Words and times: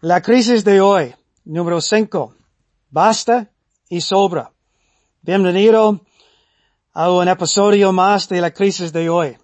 La 0.00 0.22
crisis 0.22 0.62
de 0.62 0.80
hoy, 0.80 1.12
número 1.44 1.80
5. 1.80 2.32
Basta 2.88 3.50
y 3.88 4.00
sobra. 4.00 4.52
Bienvenido 5.22 6.02
a 6.92 7.10
un 7.10 7.26
episodio 7.26 7.92
más 7.92 8.28
de 8.28 8.40
la 8.40 8.52
crisis 8.52 8.92
de 8.92 9.08
hoy. 9.08 9.36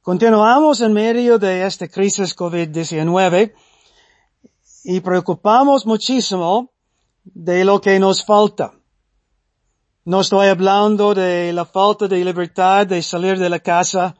Continuamos 0.00 0.80
en 0.80 0.92
medio 0.92 1.40
de 1.40 1.66
esta 1.66 1.88
crisis 1.88 2.36
COVID-19 2.36 3.52
y 4.84 5.00
preocupamos 5.00 5.86
muchísimo 5.86 6.70
de 7.24 7.64
lo 7.64 7.80
que 7.80 7.98
nos 7.98 8.24
falta. 8.24 8.72
No 10.04 10.20
estoy 10.20 10.46
hablando 10.46 11.14
de 11.14 11.52
la 11.52 11.64
falta 11.64 12.06
de 12.06 12.24
libertad 12.24 12.86
de 12.86 13.02
salir 13.02 13.40
de 13.40 13.48
la 13.48 13.58
casa, 13.58 14.14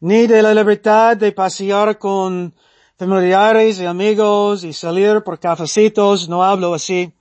ni 0.00 0.26
de 0.26 0.42
la 0.42 0.52
libertad 0.54 1.16
de 1.16 1.30
pasear 1.30 1.98
con 1.98 2.52
familiares 2.98 3.78
y 3.78 3.86
amigos 3.86 4.64
y 4.64 4.72
salir 4.72 5.22
por 5.22 5.38
cafecitos, 5.38 6.28
no 6.28 6.42
hablo 6.42 6.74
así. 6.74 7.12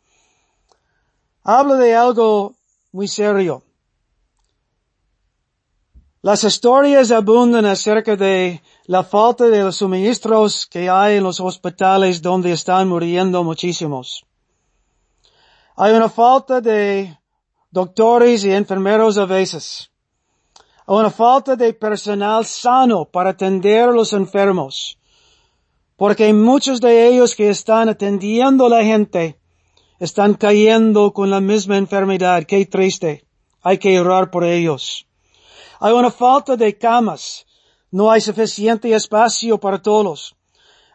Hablo 1.43 1.75
de 1.75 1.95
algo 1.95 2.55
muy 2.91 3.07
serio. 3.07 3.61
Las 6.23 6.43
historias 6.43 7.11
abundan 7.11 7.65
acerca 7.65 8.15
de 8.15 8.61
la 8.85 9.03
falta 9.03 9.45
de 9.45 9.63
los 9.63 9.75
suministros 9.75 10.65
que 10.65 10.89
hay 10.89 11.17
en 11.17 11.23
los 11.23 11.39
hospitales 11.39 12.23
donde 12.23 12.51
están 12.51 12.89
muriendo 12.89 13.43
muchísimos. 13.43 14.25
Hay 15.75 15.93
una 15.93 16.09
falta 16.09 16.59
de 16.59 17.15
doctores 17.69 18.43
y 18.43 18.51
enfermeros 18.51 19.19
a 19.19 19.25
veces. 19.25 19.91
Hay 20.87 20.95
una 20.95 21.11
falta 21.11 21.55
de 21.55 21.71
personal 21.75 22.43
sano 22.45 23.05
para 23.05 23.29
atender 23.29 23.89
a 23.89 23.91
los 23.91 24.11
enfermos 24.11 24.97
porque 25.97 26.31
muchos 26.31 26.79
de 26.79 27.07
ellos 27.07 27.35
que 27.35 27.49
están 27.49 27.89
atendiendo 27.89 28.67
a 28.67 28.69
la 28.69 28.83
gente 28.83 29.39
están 29.99 30.35
cayendo 30.35 31.11
con 31.11 31.31
la 31.31 31.41
misma 31.41 31.75
enfermedad. 31.77 32.43
Qué 32.43 32.65
triste. 32.67 33.25
Hay 33.63 33.79
que 33.79 33.99
orar 33.99 34.29
por 34.29 34.43
ellos. 34.43 35.07
Hay 35.79 35.93
una 35.93 36.11
falta 36.11 36.55
de 36.55 36.77
camas. 36.77 37.45
No 37.89 38.11
hay 38.11 38.21
suficiente 38.21 38.93
espacio 38.93 39.57
para 39.57 39.81
todos. 39.81 40.35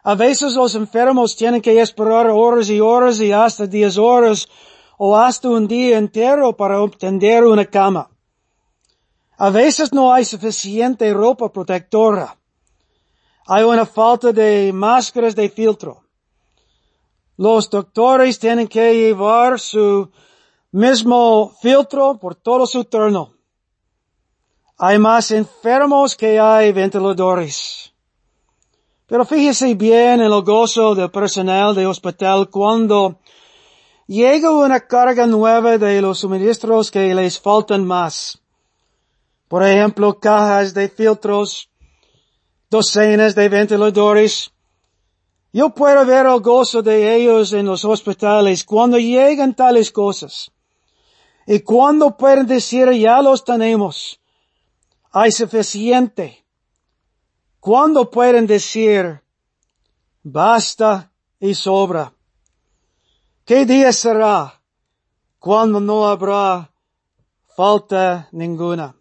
A 0.03 0.15
veces 0.15 0.55
los 0.55 0.73
enfermos 0.75 1.35
tienen 1.35 1.61
que 1.61 1.79
esperar 1.81 2.29
horas 2.29 2.69
y 2.69 2.79
horas 2.79 3.19
y 3.19 3.31
hasta 3.31 3.67
diez 3.67 3.97
horas 3.97 4.47
o 4.97 5.17
hasta 5.17 5.49
un 5.49 5.67
día 5.67 5.97
entero 5.97 6.55
para 6.55 6.81
obtener 6.81 7.43
una 7.43 7.65
cama. 7.65 8.09
A 9.37 9.49
veces 9.49 9.91
no 9.91 10.13
hay 10.13 10.23
suficiente 10.23 11.13
ropa 11.13 11.51
protectora. 11.51 12.37
Hay 13.45 13.63
una 13.63 13.85
falta 13.85 14.31
de 14.31 14.71
máscaras 14.73 15.35
de 15.35 15.49
filtro. 15.49 16.03
Los 17.37 17.69
doctores 17.69 18.39
tienen 18.39 18.67
que 18.67 18.93
llevar 18.93 19.59
su 19.59 20.09
mismo 20.71 21.53
filtro 21.61 22.17
por 22.17 22.35
todo 22.35 22.65
su 22.65 22.85
turno. 22.85 23.33
Hay 24.77 24.97
más 24.97 25.31
enfermos 25.31 26.15
que 26.15 26.39
hay 26.39 26.71
ventiladores. 26.71 27.93
Pero 29.07 29.25
fíjese 29.25 29.73
bien 29.75 30.21
en 30.21 30.31
el 30.31 30.41
gozo 30.41 30.95
del 30.95 31.11
personal 31.11 31.75
de 31.75 31.85
hospital 31.85 32.49
cuando 32.49 33.19
llega 34.07 34.51
una 34.51 34.79
carga 34.79 35.27
nueva 35.27 35.77
de 35.77 36.01
los 36.01 36.19
suministros 36.19 36.89
que 36.89 37.13
les 37.13 37.39
faltan 37.39 37.85
más. 37.85 38.39
Por 39.47 39.63
ejemplo, 39.63 40.19
cajas 40.19 40.73
de 40.73 40.89
filtros, 40.89 41.69
docenas 42.73 43.35
de 43.35 43.49
ventiladores. 43.49 44.51
Yo 45.51 45.69
puedo 45.69 46.03
ver 46.05 46.25
el 46.25 46.39
gozo 46.41 46.81
de 46.81 47.15
ellos 47.15 47.53
en 47.53 47.67
los 47.67 47.85
hospitales 47.85 48.63
cuando 48.63 48.97
llegan 48.97 49.53
tales 49.53 49.91
cosas. 49.91 50.51
Y 51.45 51.59
cuando 51.59 52.17
pueden 52.17 52.47
decir 52.47 52.91
ya 52.93 53.21
los 53.21 53.43
tenemos. 53.43 54.19
Hay 55.11 55.31
suficiente. 55.31 56.43
Cuando 57.59 58.09
pueden 58.09 58.47
decir 58.47 59.21
basta 60.23 61.11
y 61.39 61.53
sobra. 61.53 62.11
¿Qué 63.45 63.65
día 63.65 63.91
será 63.93 64.59
cuando 65.37 65.79
no 65.79 66.07
habrá 66.07 66.71
falta 67.55 68.29
ninguna? 68.31 68.95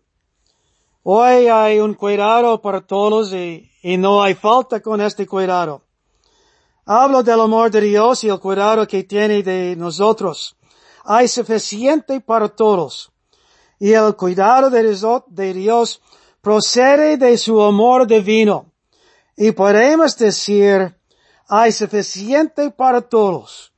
Hoy 1.04 1.48
hay 1.48 1.80
un 1.80 1.94
cuidado 1.94 2.62
para 2.62 2.80
todos 2.80 3.32
y, 3.32 3.68
no 3.98 4.22
hay 4.22 4.34
falta 4.34 4.80
con 4.80 5.00
este 5.00 5.26
cuidado. 5.26 5.82
Hablo 6.86 7.24
del 7.24 7.40
amor 7.40 7.72
de 7.72 7.80
Dios 7.80 8.22
y 8.22 8.28
el 8.28 8.38
cuidado 8.38 8.86
que 8.86 9.02
tiene 9.02 9.42
de 9.42 9.74
nosotros. 9.74 10.56
Hay 11.04 11.26
suficiente 11.26 12.20
para 12.20 12.48
todos. 12.48 13.10
Y 13.80 13.92
el 13.92 14.14
cuidado 14.14 14.70
de 14.70 15.52
Dios 15.52 16.00
procede 16.40 17.16
de 17.16 17.36
su 17.36 17.60
amor 17.60 18.06
divino. 18.06 18.66
Y 19.36 19.50
podemos 19.50 20.16
decir, 20.16 20.96
hay 21.48 21.72
suficiente 21.72 22.70
para 22.70 23.00
todos. 23.00 23.72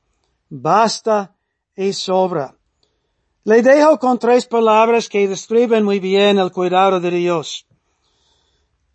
Basta 0.47 1.35
y 1.75 1.91
sobra. 1.91 2.54
Le 3.47 3.61
dejo 3.61 3.99
con 3.99 4.17
tres 4.17 4.47
palabras 4.47 5.07
que 5.07 5.27
describen 5.27 5.83
muy 5.85 5.99
bien 5.99 6.39
el 6.39 6.51
cuidado 6.51 6.99
de 6.99 7.11
Dios. 7.11 7.67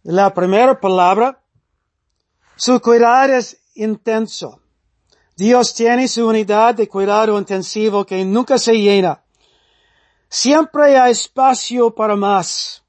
La 0.03 0.35
primera 0.35 0.81
palabra, 0.81 1.41
su 2.57 2.81
cuidado 2.81 3.35
es 3.35 3.61
intenso. 3.77 4.61
Dios 5.37 5.73
tiene 5.73 6.09
su 6.09 6.27
unidad 6.27 6.75
de 6.75 6.89
cuidado 6.89 7.39
intensivo 7.39 8.05
que 8.05 8.25
nunca 8.25 8.59
se 8.59 8.73
llena. 8.73 9.23
Siempre 10.29 10.99
hay 10.99 11.13
espacio 11.13 11.95
para 11.95 12.17
más. 12.17 12.83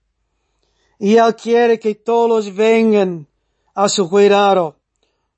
Y 0.97 1.16
Él 1.16 1.35
quiere 1.35 1.79
que 1.79 1.93
todos 1.93 2.55
vengan 2.55 3.28
a 3.75 3.88
su 3.88 4.09
cuidado, 4.09 4.78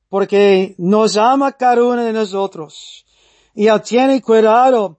porque 0.07 0.73
nos 0.77 1.17
ama 1.17 1.51
cada 1.51 1.83
uno 1.83 2.01
de 2.01 2.13
nosotros. 2.13 3.05
Y 3.53 3.67
Él 3.67 3.81
tiene 3.81 4.21
cuidado 4.21 4.97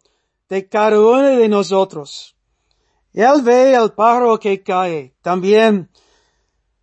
de 0.48 0.68
cada 0.68 1.00
uno 1.00 1.22
de 1.22 1.48
nosotros. 1.48 2.34
Él 3.12 3.42
ve 3.42 3.76
al 3.76 3.94
pájaro 3.94 4.38
que 4.38 4.62
cae. 4.62 5.14
También 5.22 5.88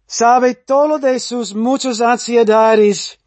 sabe 0.05 0.55
todo 0.55 0.97
de 0.97 1.19
sus 1.19 1.53
muchas 1.53 2.01
ansiedades 2.01 3.19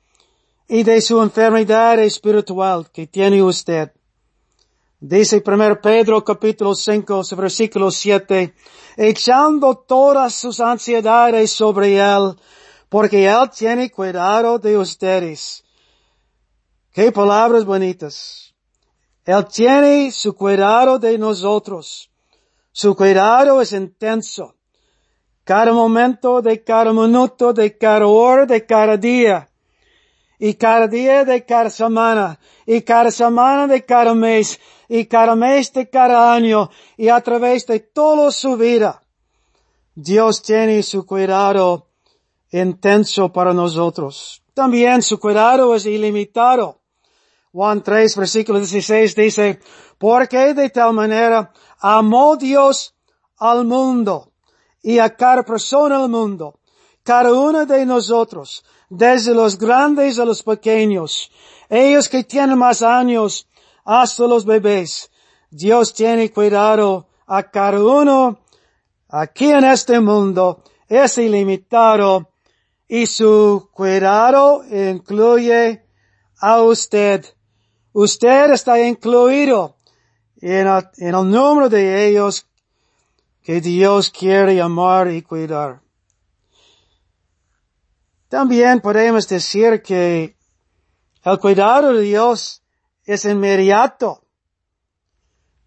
y 0.68 0.82
de 0.82 1.00
su 1.00 1.22
enfermedad 1.22 1.98
espiritual 1.98 2.90
que 2.90 3.06
tiene 3.06 3.42
usted. 3.42 3.92
Dice 5.00 5.42
1 5.44 5.80
Pedro 5.82 6.24
capítulo 6.24 6.74
5 6.74 7.22
versículo 7.36 7.90
7, 7.90 8.54
echando 8.96 9.74
todas 9.76 10.34
sus 10.34 10.60
ansiedades 10.60 11.50
sobre 11.50 11.98
Él, 11.98 12.34
porque 12.88 13.26
Él 13.26 13.50
tiene 13.50 13.90
cuidado 13.90 14.58
de 14.58 14.78
ustedes. 14.78 15.62
Qué 16.90 17.12
palabras 17.12 17.66
bonitas. 17.66 18.43
Él 19.24 19.46
tiene 19.46 20.10
su 20.10 20.34
cuidado 20.34 20.98
de 20.98 21.16
nosotros. 21.16 22.10
Su 22.72 22.94
cuidado 22.94 23.62
es 23.62 23.72
intenso. 23.72 24.54
Cada 25.44 25.72
momento 25.72 26.42
de 26.42 26.62
cada 26.62 26.92
minuto, 26.92 27.52
de 27.52 27.76
cada 27.76 28.06
hora, 28.06 28.44
de 28.44 28.66
cada 28.66 28.96
día. 28.96 29.48
Y 30.38 30.54
cada 30.54 30.86
día 30.88 31.24
de 31.24 31.44
cada 31.44 31.70
semana. 31.70 32.38
Y 32.66 32.82
cada 32.82 33.10
semana 33.10 33.66
de 33.66 33.84
cada 33.84 34.14
mes. 34.14 34.60
Y 34.88 35.06
cada 35.06 35.34
mes 35.34 35.72
de 35.72 35.88
cada 35.88 36.34
año. 36.34 36.68
Y 36.96 37.08
a 37.08 37.20
través 37.20 37.66
de 37.66 37.80
toda 37.80 38.30
su 38.30 38.56
vida. 38.56 39.02
Dios 39.94 40.42
tiene 40.42 40.82
su 40.82 41.06
cuidado 41.06 41.86
intenso 42.50 43.32
para 43.32 43.54
nosotros. 43.54 44.42
También 44.52 45.00
su 45.02 45.18
cuidado 45.18 45.74
es 45.74 45.86
ilimitado. 45.86 46.80
Juan 47.54 47.84
3, 47.84 48.16
versículo 48.16 48.58
16 48.58 49.14
dice, 49.14 49.60
porque 49.96 50.54
de 50.54 50.70
tal 50.70 50.92
manera 50.92 51.52
amó 51.78 52.36
Dios 52.36 52.96
al 53.38 53.64
mundo 53.64 54.32
y 54.82 54.98
a 54.98 55.14
cada 55.14 55.44
persona 55.44 56.00
del 56.00 56.08
mundo, 56.08 56.58
cada 57.04 57.32
uno 57.32 57.64
de 57.64 57.86
nosotros, 57.86 58.64
desde 58.90 59.32
los 59.32 59.56
grandes 59.56 60.18
a 60.18 60.24
los 60.24 60.42
pequeños, 60.42 61.30
ellos 61.68 62.08
que 62.08 62.24
tienen 62.24 62.58
más 62.58 62.82
años 62.82 63.48
hasta 63.84 64.26
los 64.26 64.44
bebés. 64.44 65.12
Dios 65.48 65.94
tiene 65.94 66.32
cuidado 66.32 67.06
a 67.24 67.44
cada 67.52 67.80
uno 67.80 68.40
aquí 69.08 69.52
en 69.52 69.62
este 69.62 70.00
mundo, 70.00 70.64
es 70.88 71.18
ilimitado 71.18 72.30
y 72.88 73.06
su 73.06 73.70
cuidado 73.72 74.64
incluye 74.68 75.84
a 76.40 76.60
usted 76.60 77.24
Usted 77.96 78.50
está 78.50 78.80
incluido 78.80 79.76
en 80.38 80.66
el, 80.96 81.12
número 81.30 81.68
de 81.68 82.08
ellos 82.08 82.44
que 83.40 83.60
Dios 83.60 84.10
quiere 84.10 84.60
amar 84.60 85.12
y 85.12 85.22
cuidar. 85.22 85.80
También 88.28 88.80
podemos 88.80 89.28
decir 89.28 89.80
que 89.80 90.36
El 91.22 91.38
cuidado 91.38 91.92
de 91.92 92.00
Dios 92.00 92.64
es 93.04 93.24
inmediato. 93.26 94.24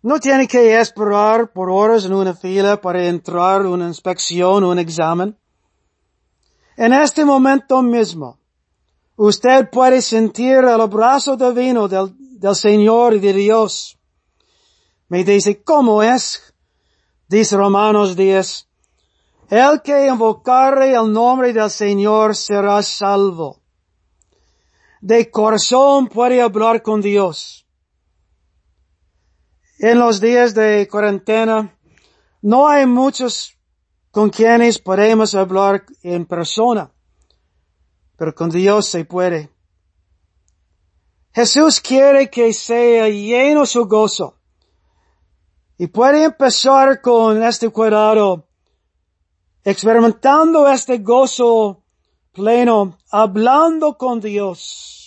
No 0.01 0.19
tiene 0.19 0.50
que 0.50 0.77
esperar 0.81 1.53
por 1.53 1.69
horas 1.69 2.03
en 2.03 2.13
una 2.13 2.33
fila 2.33 2.81
para 2.81 3.06
entrar 3.07 3.65
una 3.65 3.88
inspección 3.88 4.65
un 4.65 4.80
examen. 4.80 5.38
En 6.75 6.91
este 6.91 7.23
momento 7.23 7.81
mismo, 7.81 8.38
usted 9.17 9.69
puede 9.69 10.01
sentir 10.01 10.57
el 10.57 10.81
abrazo 10.81 11.35
divino 11.35 11.87
del, 11.87 12.55
Señor 12.55 13.15
y 13.15 13.19
de 13.19 13.33
Dios. 13.33 13.97
Me 15.09 15.23
dice, 15.23 15.61
¿cómo 15.63 16.01
es? 16.01 16.53
Dice 17.27 17.57
Romanos 17.57 18.15
10, 18.15 18.67
el 19.49 19.81
que 19.81 20.07
invocare 20.07 20.93
el 20.93 21.11
nombre 21.11 21.51
del 21.51 21.69
Señor 21.69 22.35
será 22.35 22.81
salvo. 22.81 23.61
De 25.01 25.29
corazón 25.29 26.07
puede 26.07 26.41
hablar 26.41 26.81
con 26.81 27.01
Dios. 27.01 27.65
En 29.79 29.99
los 29.99 30.21
días 30.21 30.53
de 30.53 30.87
cuarentena, 30.89 31.77
no 32.41 32.67
hay 32.67 32.85
muchos 32.85 33.57
con 34.11 34.29
quienes 34.29 34.79
podemos 34.79 35.35
hablar 35.35 35.85
en 36.01 36.25
persona, 36.25 36.91
pero 38.17 38.33
con 38.33 38.49
Dios 38.49 38.87
se 38.87 39.05
puede. 39.05 39.49
Jesús 41.33 41.79
quiere 41.79 42.29
que 42.29 42.51
sea 42.51 43.07
lleno 43.09 43.65
su 43.65 43.85
gozo. 43.85 44.39
Y 45.77 45.85
puede 45.87 46.23
empezar 46.23 46.99
con 47.01 47.43
este 47.43 47.69
cuidado, 47.69 48.47
experimentando 49.63 50.67
este 50.67 50.97
gozo 50.97 51.83
pleno, 52.33 52.97
hablando 53.11 53.95
con 53.95 54.19
Dios 54.19 54.97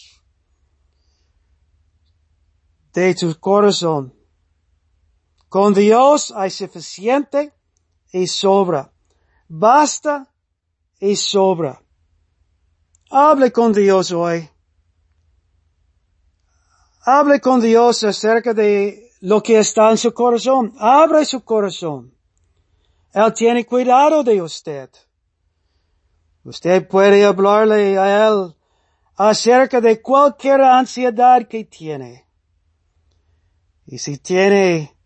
de 2.93 3.15
tu 3.17 3.39
corazón. 3.41 4.15
Con 5.49 5.75
Dios 5.75 6.33
hay 6.37 6.51
suficiente 6.51 7.53
y 8.13 8.29
sobra. 8.29 8.93
Basta 9.49 10.33
y 11.01 11.17
sobra. 11.17 11.83
Hable 13.11 13.51
con 13.51 13.73
Dios 13.73 14.13
hoy. 14.13 14.49
Hable 17.05 17.41
con 17.41 17.61
Dios 17.61 18.05
acerca 18.05 18.55
de 18.55 19.11
lo 19.21 19.43
que 19.43 19.59
está 19.59 19.91
en 19.91 19.99
su 19.99 20.15
corazón. 20.15 20.73
Abre 20.79 21.25
su 21.25 21.43
corazón. 21.43 22.15
Él 23.13 23.35
tiene 23.35 23.67
cuidado 23.67 24.23
de 24.23 24.41
usted. 24.41 24.91
Usted 26.45 26.87
puede 26.87 27.25
hablarle 27.25 27.99
a 27.99 28.29
Él 28.29 28.55
acerca 29.17 29.81
de 29.81 30.01
cualquier 30.01 30.63
ansiedad 30.63 31.47
que 31.49 31.65
tiene. 31.65 32.27
Y 33.87 33.99
si 33.99 34.19
tiene 34.19 34.97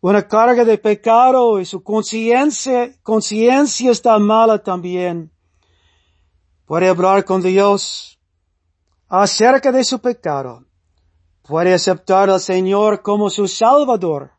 una 0.00 0.26
carga 0.26 0.64
de 0.64 0.76
pecado 0.76 1.60
y 1.60 1.64
su 1.64 1.84
conciencia, 1.84 2.92
conciencia 3.02 3.92
está 3.92 4.18
mala 4.18 4.60
también. 4.60 5.31
Puede 6.72 6.88
hablar 6.88 7.26
con 7.26 7.42
Dios 7.42 8.18
acerca 9.06 9.70
de 9.70 9.84
su 9.84 9.98
pecado. 9.98 10.64
Puede 11.42 11.74
aceptar 11.74 12.30
al 12.30 12.40
Señor 12.40 13.02
como 13.02 13.28
su 13.28 13.46
Salvador. 13.46 14.30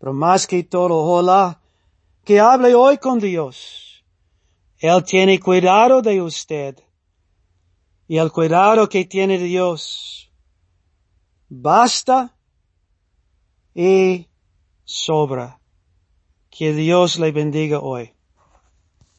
Pero 0.00 0.12
más 0.12 0.48
que 0.48 0.64
todo, 0.64 0.96
hola, 0.96 1.60
que 2.24 2.40
hable 2.40 2.74
hoy 2.74 2.98
con 2.98 3.20
Dios. 3.20 4.04
Él 4.78 5.04
tiene 5.04 5.38
cuidado 5.38 6.02
de 6.02 6.20
usted. 6.20 6.82
Y 8.08 8.18
el 8.18 8.32
cuidado 8.32 8.88
que 8.88 9.04
tiene 9.04 9.38
Dios 9.38 10.28
basta 11.48 12.36
y 13.76 14.26
sobra. 14.82 15.60
Que 16.50 16.72
Dios 16.72 17.20
le 17.20 17.30
bendiga 17.30 17.78
hoy. 17.78 18.12